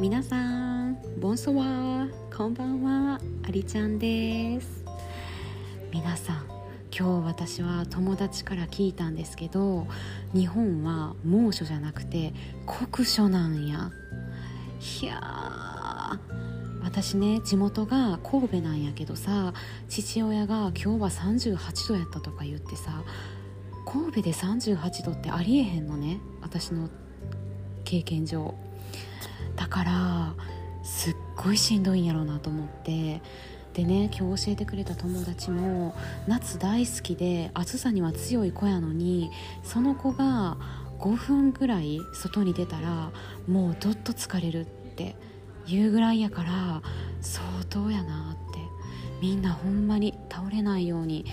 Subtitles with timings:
[0.00, 4.82] 皆さんボンソワこんばんはありちゃんです。
[5.92, 6.46] 皆さん
[6.90, 9.86] 今日私は友達から聞いたんですけど
[10.32, 12.32] 日本は猛暑じゃなくて
[12.64, 13.90] 酷暑なんや。
[15.02, 16.18] いや
[16.82, 19.52] 私ね地元が神戸なんやけどさ
[19.90, 23.04] 父親が今日は38度やったとか言ってさ
[23.84, 26.88] 神戸で38度ってありえへんのね私の
[27.84, 28.54] 経験上。
[29.56, 30.34] だから
[30.82, 33.22] すっごいしんどいんやろうなと思って。
[33.72, 35.94] でね今日教えてくれた友達も
[36.26, 39.30] 夏大好きで暑さには強い子やのに
[39.62, 40.56] その子が
[40.98, 43.12] 5分ぐらい外に出たら
[43.46, 45.14] もうどっと疲れるって
[45.68, 46.82] 言うぐらいやから
[47.20, 48.60] 相当やなって。
[49.20, 51.24] みんなほんまに倒れないように。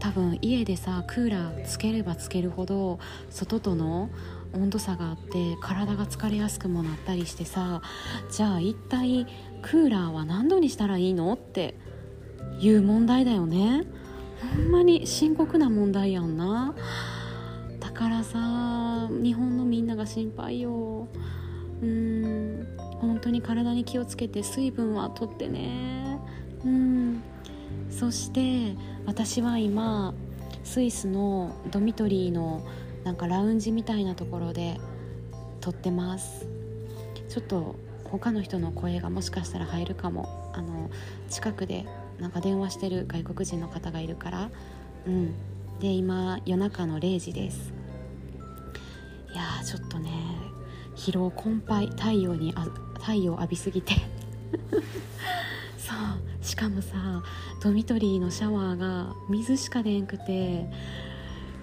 [0.00, 4.08] 多分家でさクーラーつければつけるほど外との
[4.52, 7.82] 温度差があって体が疲れやすくもなったりしてさ
[8.30, 9.26] じゃあ一体
[9.62, 11.32] クーラーは何度にしたらいいの？
[11.34, 11.74] って
[12.58, 13.84] いう問題だよね。
[14.56, 16.74] ほんまに深刻な問題やんな。
[17.78, 21.08] だからさ日本のみんなが心配よ。
[21.82, 22.66] うん。
[23.00, 26.18] 本当に体に気をつけて水分はとってね。
[26.64, 27.22] うん。
[27.90, 30.14] そして私は今
[30.64, 32.66] スイスのドミトリーの
[33.04, 34.78] なんかラウンジみたいなところで
[35.60, 36.46] 撮ってます。
[37.28, 40.50] ちょっと他の人の声がもしかしたら入るかも。
[40.52, 40.90] あの
[41.28, 41.86] 近くで
[42.18, 44.50] なんか電話してる外国人の方がいるから。
[45.06, 45.34] うん。
[45.78, 47.72] で今夜中の0時です。
[49.32, 50.10] いやーちょっとね
[50.96, 52.64] 疲労困憊太陽にあ
[52.98, 53.94] 太陽浴びすぎて。
[55.78, 56.44] そう。
[56.44, 57.22] しかもさ
[57.62, 60.68] ドミトリーのシャワーが水しか出んくて。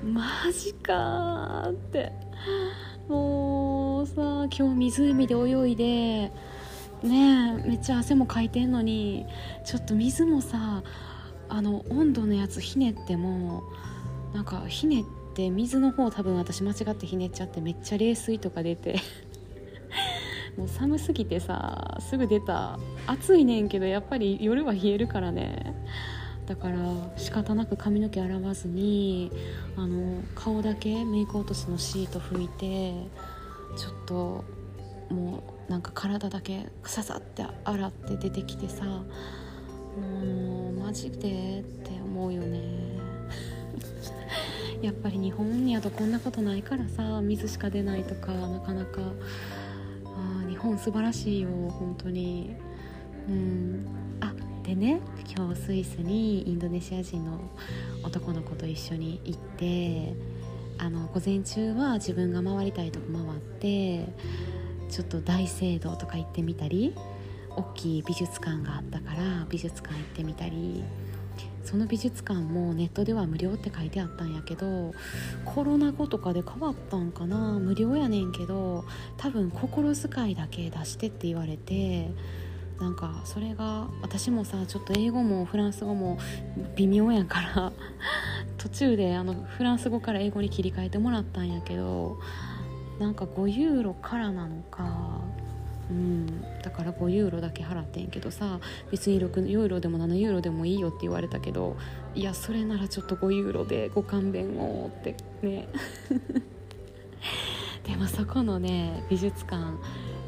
[0.03, 2.11] マジかーって。
[3.07, 6.33] もうさ今日湖で泳いでね
[7.03, 9.25] えめっちゃ汗もかいてんのに
[9.65, 10.83] ちょっと水もさ
[11.47, 13.63] あの温度のやつひねっても
[14.33, 15.03] なんかひねっ
[15.33, 18.99] て水の方多分私間違ってひねっちゃってめっちゃ冷水とか出て。
[20.57, 22.79] もう寒すぎてさすぐ出た。
[23.05, 25.75] 暑いねんけどやっぱり夜は冷えるからね。
[26.47, 26.77] だから
[27.17, 29.31] 仕方なく髪の毛洗わずに
[29.75, 32.93] あの顔だけメイク落としのシート拭いて
[33.77, 34.45] ちょっと
[35.09, 39.03] もうなんか体だけささって洗って出てきてさも
[40.69, 42.61] うマジでって思うよね。
[44.81, 49.01] やっぱり日本やとこんなことないからさ水しか出ないとかなかなか
[50.05, 52.55] あ日本素晴らしいよ本当に。
[53.27, 53.85] うん。
[54.21, 54.33] あ
[54.67, 54.99] でね
[55.33, 57.39] 今日スイスにインドネシア人の
[58.03, 60.13] 男の子と一緒に行って
[60.77, 64.09] あの午前中は自分が回りたいとこ回って
[64.89, 66.93] ちょっと大聖堂とか行ってみたり
[67.55, 70.83] 大きい美術館があったから美術館行ってみたり
[71.63, 74.93] その美術館もネットでは無料って書いてあったんやけど
[75.45, 78.83] コロナ後とかで変わったんかな無料やねんけど
[79.15, 82.11] 多分心遣いだけ出してって言われて
[82.79, 86.19] なんかそれが私もさちょっと英語もフランス語も
[86.75, 87.71] 微妙やから
[88.57, 92.19] 途中であのフランス語から英語に切り替えてもらったんやけど
[92.99, 95.21] なんか5ユーロからなのか
[95.89, 98.59] うんだから5ユーロだけ払ってんけどさ
[98.91, 101.77] 別に6ユーロでも7ユーロでもいいよって言われたけど
[102.13, 105.67] いやそれならちょっと5ユーロでご勘弁をってね。
[107.85, 109.63] でもそこのね美術館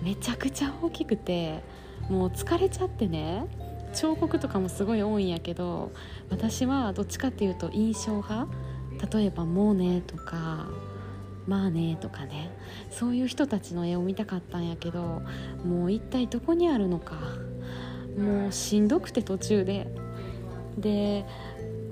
[0.01, 1.61] めちゃくちゃ大きくて
[2.09, 3.45] もう疲れちゃってね
[3.93, 5.91] 彫刻とかもすごい多いんやけど
[6.29, 8.47] 私はどっちかっていうと印象派
[9.13, 10.67] 例えばモーネとか
[11.47, 12.51] マーネとかね
[12.91, 15.21] そういう人たちの絵を見たかったんやけど
[15.65, 17.15] もう一体どこにあるのか
[18.17, 19.87] もうしんどくて途中で。
[20.77, 21.25] で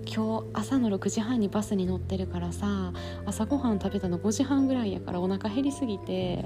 [0.07, 2.93] 今日朝の6時半にバスに乗ってるからさ
[3.25, 6.45] 朝ごはん食べたの5時半ぐらいやからお腹減りすぎて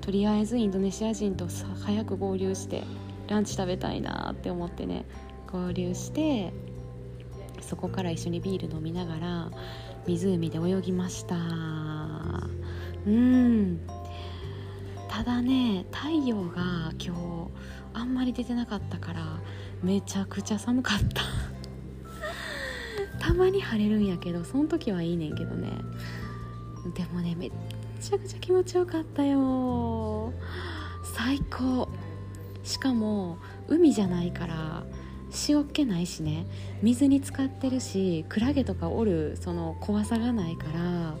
[0.00, 1.46] とりあえずインドネシア人と
[1.84, 2.84] 早く合流して
[3.28, 5.04] ランチ食べたいなって思ってね
[5.52, 6.52] 合流して
[7.60, 9.50] そこから一緒にビール飲みながら
[10.06, 11.36] 湖で泳ぎました。
[13.06, 13.80] うん。
[15.08, 17.50] ただね太陽が今日
[17.92, 19.40] あんまり出てなかったから
[19.82, 21.22] めちゃくちゃ寒かった。
[23.20, 25.70] たまに晴れるんやけどその時はいいねんけどね。
[26.94, 27.52] でもねめっ
[28.00, 30.32] ちゃくちゃ気持ちよかったよ。
[31.14, 31.88] 最高。
[32.64, 33.36] しかも
[33.68, 34.84] 海じゃないから
[35.48, 36.46] 塩っ気ないしね。
[36.82, 41.14] 水に浸かってるしクラゲとかおるその怖さがないから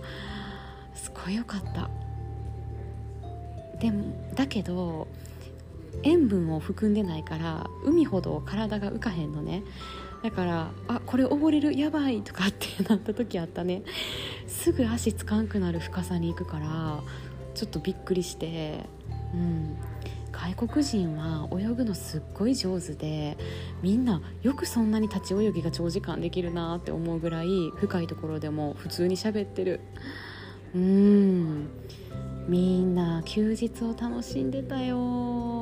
[0.94, 1.90] すごいよかった。
[3.78, 5.06] でもだけど
[6.02, 9.62] 塩分を含んでないから海ほど体が浮かへんのね。
[10.22, 13.82] だからあこれ溺れるやばいとかってなった時あったね。
[14.46, 17.00] すぐ足つかんくなる深さに行くから
[17.54, 18.84] ちょっとびっくりして。
[19.34, 19.76] うん。
[20.32, 23.36] 外国人は泳ぐのすっごい上手で
[23.82, 29.80] みんなよくそんなに立ち泳ぎが長時間できるなって思うぐらい深いところでも普通に喋ってる。
[30.74, 31.68] うん。
[32.48, 35.59] みんな休日を楽しんでたよ。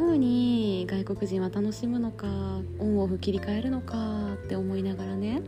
[0.00, 2.26] 風に外国人は楽しむのか
[2.78, 5.42] オンオフ切り替えるのかって思いながらね。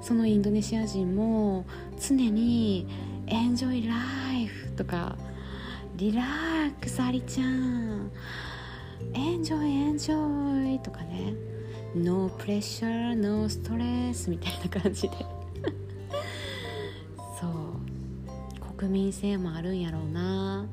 [0.00, 1.66] そのインドネシア人も
[1.98, 2.86] 常に
[3.26, 3.94] 「エンジョイラ
[4.34, 5.16] イフ」とか
[5.96, 8.12] 「リラックスありちゃん」
[9.14, 11.34] 「エンジョイエンジョイ」とかね
[11.96, 15.10] 「ノープレッシャーノーストレス」みたいな感じで。
[17.40, 18.76] そう。
[18.76, 20.66] 国民性もあるんやろうな。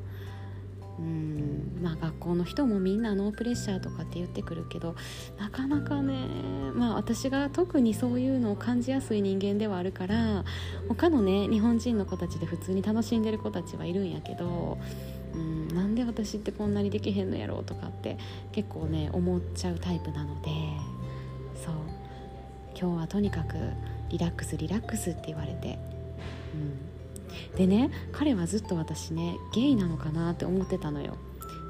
[0.99, 1.79] うん。
[1.81, 4.95] まあ学校の人もみんなノープレッシャーとかって言ってくるけど
[5.37, 6.27] なかなかね
[6.73, 10.45] まあ私が特にそういうのを感じやすい人間ではあるから
[10.87, 14.77] 他のね日本人の子たちで普通に楽しんでる子たちはいるんやけど
[15.33, 18.17] うんなんで私ってこんなにできへんのやろうとかって
[18.51, 20.49] 結構ね思っちゃうタイプなので
[21.55, 22.03] そう。
[22.79, 23.55] 今日はとにかく
[24.09, 25.79] リラックスリラックスって言われて、
[26.53, 26.77] うん、
[27.55, 31.17] でね彼はずっと私ねゲイなのかなって思ってたのよ。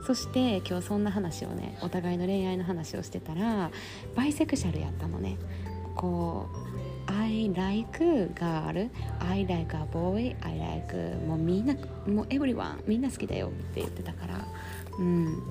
[0.05, 3.71] そして今日そんな話をねお互いの恋愛の話をしてたら
[4.15, 5.37] バイセクシャルやったのね。
[5.95, 6.49] こ
[7.07, 7.99] う I like
[8.33, 8.89] girl
[9.19, 10.95] I like a boy I like
[11.25, 11.73] もうみんな
[12.07, 14.45] もう everyone みんな好きだよって言ってたから。
[14.99, 15.43] うん。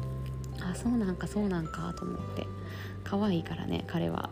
[0.60, 2.46] あそうなんかそうなんかと思って。
[3.04, 4.30] 可愛いからね彼は。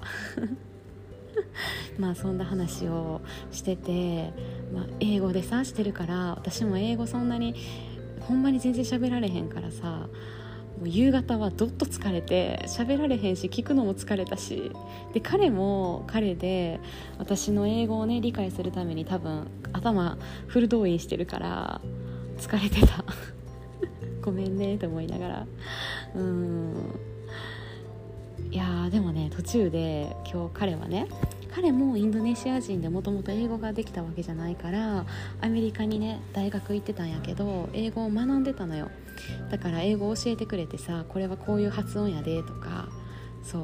[1.98, 4.32] まあそんな話をしてて、
[4.74, 7.54] まあ、英語でさしてるから私も英語そんなに
[8.20, 10.08] ほんまに全然喋られへんからさ
[10.78, 14.72] もう夕方はどっと疲れて喋られへんし聞くのも疲れたし
[15.12, 16.80] で彼も彼で
[17.18, 20.16] 私の英語をね理解するために多分頭
[20.46, 21.80] フル動員してるから
[22.38, 23.04] 疲れてた。
[24.22, 25.46] ごめんねと思いながら。
[26.14, 27.09] うん。
[28.50, 31.06] いやでもね途中で今日彼はね
[31.54, 35.04] 彼もインドネシア人でもともと英語ができたわけじゃないから
[35.40, 38.90] アメリカにね大学行ってたんやけど英語を学んでたのよ
[39.50, 42.88] だから英語を教えてくれてさこれはこういう発音やでとか
[43.42, 43.62] そう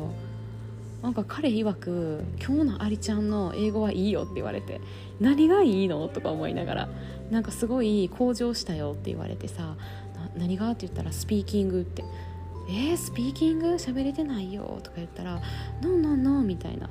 [1.03, 4.81] なんか彼曰く「今日のアリちゃんの英語はいいよ」って言われて
[5.21, 6.89] 「何がいいの?」とか思いながら
[7.31, 9.77] なんかすごい向上したよって言われてさ
[10.37, 12.05] 「何が?」って言ったら「スピーキング」って
[12.69, 13.67] 「えー、スピーキング？
[13.75, 15.41] 喋れてないよ」とか言ったら
[15.83, 16.91] 「ノーノーノー」みたいな。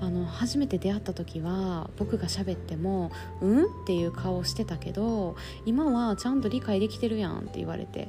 [0.00, 8.08] あの初めて出会った時は僕が喋っても「うん?」っていう顔してたけど今はちゃんと理解できてるやんって言われて。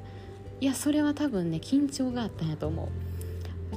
[0.60, 2.88] いやそれは多分ね緊張があったんやと思う。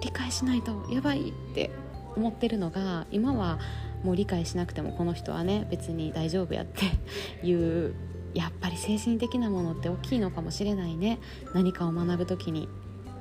[0.00, 1.70] 理解しないとやばいって
[2.16, 3.58] 思ってるのが今は
[4.04, 6.84] もう理解しなくてもこの人はね別に大丈夫やって
[7.46, 7.94] いう
[8.34, 11.18] やっぱり精神的なものって大きいのかもしれないね。
[11.54, 12.68] 何かを学ぶ時に。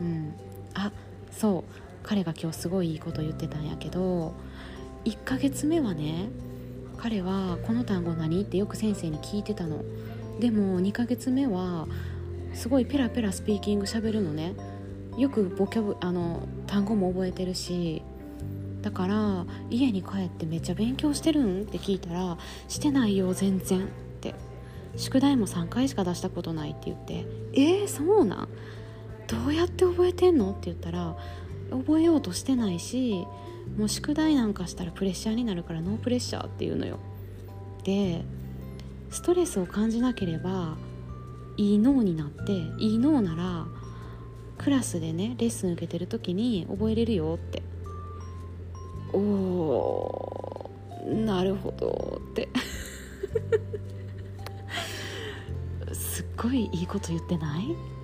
[0.01, 0.33] うん。
[0.73, 0.91] あ
[1.31, 1.63] そう。
[2.03, 4.35] 彼が今日すごいいいこと言ってたんやけど
[5.05, 6.29] 1ヶ月目はね
[6.97, 9.83] 彼は「この単語何?」ってよく先生に聞いてたの。
[10.39, 11.87] でも2ヶ月目は
[12.53, 14.53] すごいペラペラスピーキングしゃべるのね。
[15.17, 18.01] よくボキャブあの単語も覚えてるし。
[18.81, 21.61] だから家に帰ってめっちゃ勉強してるん？
[21.63, 22.37] って聞いたら
[22.69, 23.87] 「してないよ全然」っ
[24.21, 24.35] て。
[24.95, 28.47] 宿題も3回しか出したことないって言って「えー、そうなん？
[29.27, 31.15] どうやって覚えてんの?」って言ったら
[31.71, 33.25] 覚えようとしてないし
[33.77, 36.99] もう宿題なんかしたらプレッシャーになるからノープレッシャーっていうのよ。
[37.83, 38.23] で
[39.09, 40.75] ストレスを感じなければ
[41.57, 43.65] いい脳になっていい脳なら
[44.57, 47.63] クラスでねレッスン受けてる時に覚えれるよって。
[49.13, 50.71] おお
[51.07, 52.49] なるほどって。
[55.93, 57.94] すっごいいいこと言ってない？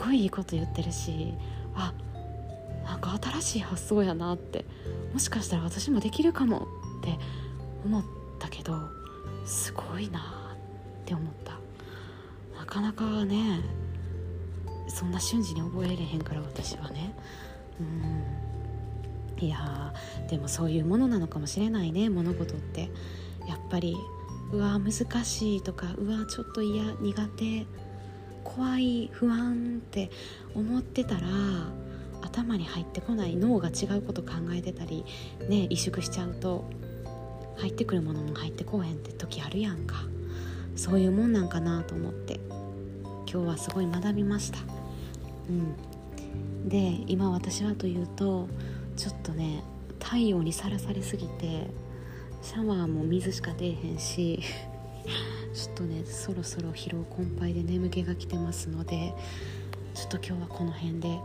[0.00, 1.34] ごいいいこと言ってるし
[1.74, 1.92] あ
[2.84, 4.64] なんか新しい発想やなって
[5.12, 6.68] もしかしたら私もできるかも
[7.00, 7.18] って
[7.84, 8.04] 思っ
[8.38, 8.74] たけど
[9.44, 11.58] すごいなって思った。
[12.58, 13.60] なかなかね
[14.88, 17.14] そんな瞬時に覚えれへんから私はね。
[17.80, 19.44] うん。
[19.44, 19.94] いや
[20.28, 22.90] でもそういうものなのかもしれないね物事って。
[23.48, 23.96] やっぱり
[24.52, 27.66] うわ難しいとかうわちょっと嫌苦手
[28.54, 30.10] 怖い不安って
[30.54, 31.20] 思ってたら
[32.22, 35.04] 頭に入ってこない脳が違うこと考えてたり
[35.48, 36.68] ね萎縮しちゃうと
[37.56, 39.96] 入ってくるものも入ってこうへんって時あるやんか。
[40.76, 42.40] そういうもんなんかなと思って。
[43.30, 44.58] 今日はすごい学びました。
[45.48, 46.68] うん。
[46.68, 48.48] で今私はというと
[48.96, 49.62] ちょっとね
[50.02, 51.68] 太陽にさらされすぎて
[52.42, 54.40] シャワーも水しか出えへんし
[55.54, 59.14] ちょっとねそろそろ疲労困憊で眠気が来てますので
[59.94, 61.18] ちょっと今日はこの辺で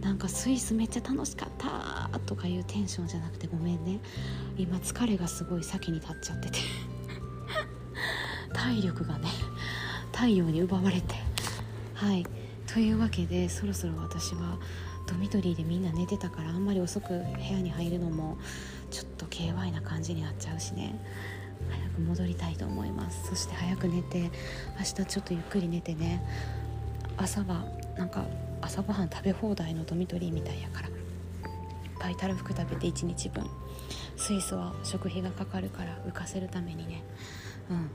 [0.00, 4.00] なんかスイスめっちゃ楽しかったとかいうテンションじゃなくてごめんね。
[4.56, 6.58] 今疲れがすごい先に立っちゃってて。
[8.52, 9.28] 体力がね
[10.12, 11.14] 太陽に奪われて。
[11.94, 12.26] はい。
[12.66, 14.58] というわけでそろそろ私は
[15.06, 17.14] ドミトリーでみんな寝てたからあんまり遅く部
[17.50, 18.38] 屋に入るのも
[18.90, 20.98] ちょっと KY な感じになっちゃうしね。
[21.90, 23.28] く戻りたいと思います。
[23.28, 24.28] そして早く寝て明
[24.84, 26.22] 日ちょっとゆっくり寝てね。
[27.16, 27.64] 朝は
[27.96, 28.24] なんか
[28.62, 30.94] 朝ごはん食べ放題のドミトリーみたいやからいっ
[31.98, 33.44] ぱいたらふく食べて1日分。
[34.16, 37.02] スイスは食費がかかるから浮かせるためにね。
[37.70, 37.90] うん。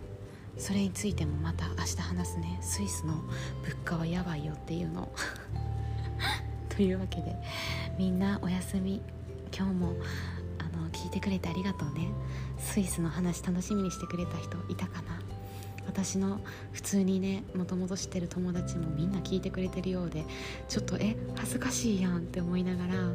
[0.58, 2.58] それについてもまた明日話すね。
[2.62, 3.16] スイスの
[3.64, 5.10] 物価はやばいよっていうの。
[6.70, 7.36] というわけで
[7.98, 9.02] みんなおやすみ。
[9.56, 9.94] 今日も
[10.96, 12.10] 聞いてくれてありがとうね。
[12.58, 15.20] スイスの話楽しみにしてくれた人いたかな。
[15.86, 20.26] 私の普通にねもともと知ってる友達もみんな聞いてくれてるようで
[20.68, 23.14] ちょっとえ恥ずかしいやんって思いながらも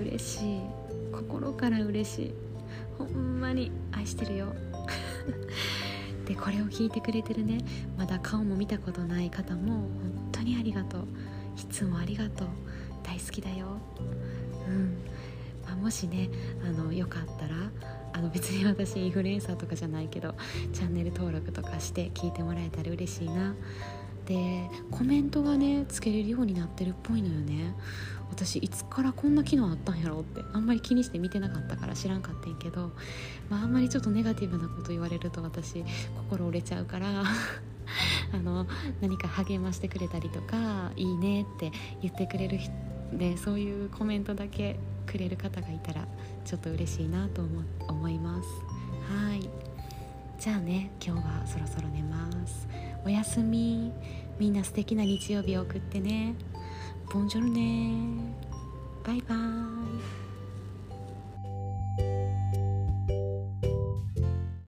[0.00, 0.60] う嬉しい。
[1.12, 2.34] 心から嬉しい。
[2.98, 4.54] ほんまに愛してるよ。
[6.26, 7.58] でこれを聞いてくれてるね
[7.98, 9.88] まだ顔も見たことない方も本
[10.32, 11.06] 当にありがとう。
[11.56, 12.48] いつもありがとう。
[13.02, 13.78] 大好きだよ。
[14.68, 14.96] うん。
[15.74, 16.30] もしね
[16.64, 17.54] あのよかったら
[18.12, 20.34] あの別に私インフルエンサーとかじゃないけど
[20.72, 23.54] チャンネル登録とかして聞いてもらえたら嬉しいな。
[24.26, 27.74] でコメントがねつけれるようになってるっぽいのよね。
[28.30, 32.90] 私いつからこんな機能あったんやろってあんまり気にして見てなかったから知らんかったんけど、
[33.48, 35.84] まあ、あんまりちょっとネガティブなこと言われると私
[36.30, 37.22] 心折れちゃうから
[38.32, 38.66] あの
[39.00, 41.70] 何か励ましてくれたりとか「いいね」って
[42.02, 42.72] 言ってくれる人
[43.12, 46.06] でそういうコメントだけくれる方がいたら
[46.44, 48.48] ちょっと嬉しいなと思思います。
[49.08, 49.48] はい。
[50.38, 52.66] じゃあね今日はそろそろ寝ます。
[53.04, 53.92] おやすみ。
[54.38, 56.34] みんな素敵な日曜日を送ってね。
[57.12, 58.34] ボンジョルね
[59.04, 59.53] バイバイ。